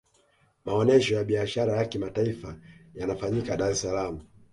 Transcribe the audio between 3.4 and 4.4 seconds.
dar es salaam